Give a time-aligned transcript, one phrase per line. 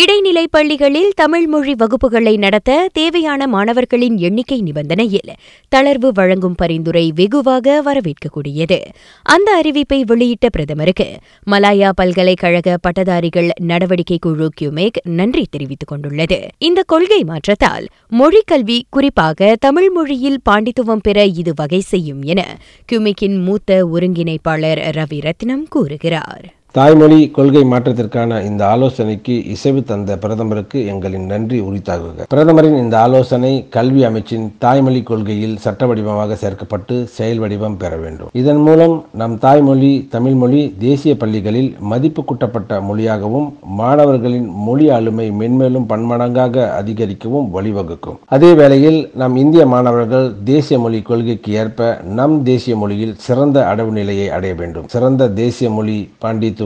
[0.00, 5.32] இடைநிலை பள்ளிகளில் தமிழ் மொழி வகுப்புகளை நடத்த தேவையான மாணவர்களின் எண்ணிக்கை நிபந்தனையில்
[5.76, 8.78] தளர்வு வழங்கும் பரிந்துரை வெகுவாக வரவேற்கக்கூடியது.
[9.22, 11.18] அந்த அறிவிப்பை வெளியிட்ட பிரதமருக்கு
[11.50, 16.48] மலாயா பல்கலைக்கழக பட்டதாரிகள் நடவடிக்கை குழு கியூமேக் நன்றி தெரிவித்துக் கொண்டுள்ளது.
[16.58, 22.58] இந்த கொள்கை மாற்றத்தால் மொழிக் கல்வி குறிப்பாக தமிழ் மொழியில் பாண்டித்துவம் பெற இது வகை செய்யும் என
[22.92, 26.56] கியூமேக்கின் மூத்த ஒருங்கிணைப்பாளர் ரவி ரத்னம் கூறுகிறார்.
[26.76, 32.26] தாய்மொழி கொள்கை மாற்றத்திற்கான இந்த ஆலோசனைக்கு இசைவு தந்த பிரதமருக்கு எங்களின் நன்றி உரித்தாகுக.
[32.32, 38.28] பிரதமரின் இந்த ஆலோசனை கல்வி அமைச்சின் தாய்மொழி கொள்கையில் சட்ட வடிவமாக சேர்க்கப்பட்டு செயல் வடிவம் பெற வேண்டும்.
[38.40, 43.48] இதன் மூலம் நம் தாய்மொழி தமிழ்மொழி தேசிய பள்ளிகளில் மதிப்பு கூட்டப்பட்ட மொழியாகவும்
[43.80, 48.20] மாணவர்களின் மொழி ஆளுமை மென்மேலும் பன்மடங்காக அதிகரிக்கவும் வழிவகுக்கும்.
[48.36, 51.90] அதே வேளையில் நம் இந்திய மாணவர்கள் தேசிய மொழி கொள்கைக்கு ஏற்ப
[52.20, 54.88] நம் தேசிய மொழியில் சிறந்த அடவு நிலையை அடைய வேண்டும்.
[54.96, 55.98] சிறந்த தேசிய மொழி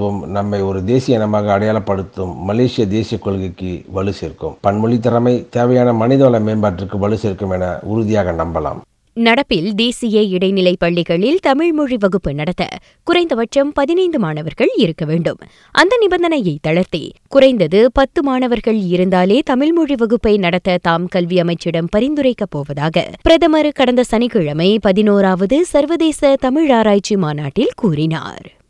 [0.02, 4.56] பாண்டித்துவம் நம்மை ஒரு தேசிய இனமாக அடையாளப்படுத்தும் மலேசிய தேசிய கொள்கைக்கு வலு சேர்க்கும்.
[4.60, 8.80] பன்மொழி திறமை தேவையான மனிதவள மேம்பாட்டிற்கு வலு சேர்க்கும் என உறுதியாக நம்பலாம்.
[9.20, 12.68] நடப்பில் தேசிய இடைநிலை பள்ளிகளில் தமிழ் மொழி வகுப்பு நடத்த
[13.02, 15.38] குறைந்தபட்சம் பதினைந்து மாணவர்கள் இருக்க வேண்டும்.
[15.70, 22.50] அந்த நிபந்தனையை தளர்த்தி குறைந்தது பத்து மாணவர்கள் இருந்தாலே தமிழ் மொழி வகுப்பை நடத்த தாம் கல்வி அமைச்சிடம் பரிந்துரைக்கப்
[22.50, 28.60] போவதாக பிரதமர் கடந்த சனிக்கிழமை பதினோராவது சர்வதேச தமிழ் ஆராய்ச்சி மாநாட்டில் கூறினார்.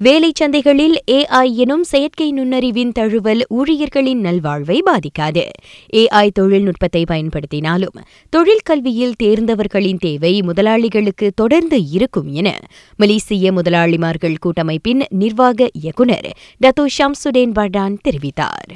[0.00, 5.44] வேலை சந்தைகளில் ஏஐ எனும் செயற்கை நுண்ணறிவின் தழுவல் ஊழியர்களின் நல்வாழ்வை பாதிக்காது.
[5.92, 7.98] ஏஐ தொழில்நுட்பத்தை பயன்படுத்தினாலும்
[8.30, 12.58] தொழில் கல்வியில் தேர்ந்தவர்களின் தேவை முதலாளிகளுக்கு தொடர்ந்து இருக்கும் என
[12.96, 16.30] மலேசிய முதலாளிமார்கள் கூட்டமைப்பின் நிர்வாக இயக்குநர்
[16.64, 18.70] டத்தோ ஷம்சுடேன் பர்டான் தெரிவித்தார்.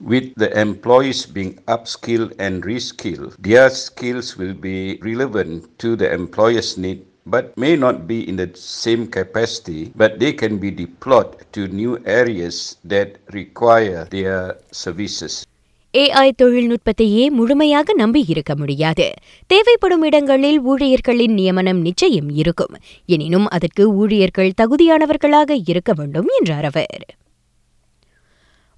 [0.00, 4.78] With the employees being upskilled and reskilled, their skills will be
[5.10, 8.50] relevant to the employer's need but may not be in the
[8.84, 12.50] same capacity, but they can be deployed to new areas
[12.88, 15.42] that require their services.
[15.98, 19.12] AI தொழில்நுட்பத்தையே முழுமையாக நம்பி இருக்க முடியாது.
[19.46, 22.76] தேவைப்படும் இடங்களில் ஊழியர்களின் நியமனம் நிச்சயம் இருக்கும்.
[23.06, 27.14] எனினும் அதற்கு ஊழியர்கள் தகுதியானவர்களாக இருக்க வேண்டும் என்றார் அவர்.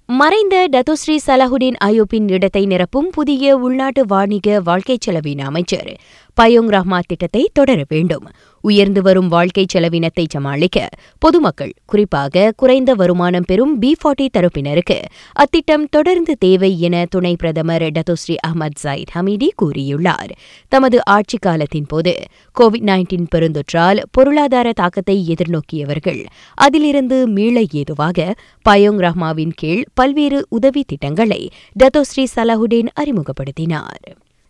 [0.07, 5.97] மறைந்த டத்துஸ்ரீ சலாஹுடீன் அயூப்பின் இடத்தை நிரப்பும் புதிய உள்நாட்டு வாணிக வாழ்க்கை செலவின அமைச்சர்.
[6.41, 8.27] பயோங் ரஹ்மா திட்டத்தை தொடர வேண்டும்.
[8.65, 10.87] உயர்ந்து வரும் வாழ்க்கை செலவினத்தை சமாளிக்க
[11.19, 14.97] பொதுமக்கள் குறிப்பாக குறைந்த வருமானம் பெறும் பி ஃபார்ட்டி தரப்பினருக்கு
[15.35, 20.31] அத்திட்டம் தொடர்ந்து தேவை என துணை பிரதமர் டத்துஸ்ரீ அஹமத் ஜயித் ஹமீடி கூறியுள்ளார்.
[20.67, 22.13] தமது ஆட்சி காலத்தின் போது
[22.59, 28.35] கோவிட் நைன்டீன் பெருந்தொற்றால் பொருளாதார தாக்கத்தை எதிர்நோக்கியவர்கள் அதிலிருந்து மீள ஏதுவாக
[28.69, 31.41] பயோங் ரஹ்மாவின் கீழ் பல்வேறு உதவி திட்டங்களை
[31.83, 34.05] டத்தோஸ்ரீ சலாஹுடேன் அறிமுகப்படுத்தினார்.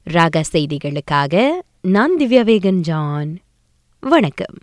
[0.07, 1.49] ராக செய்திகளுக்காக
[1.81, 3.31] நான் திவ்யா வேகன் ஜான்
[4.05, 4.55] வணக்கம்.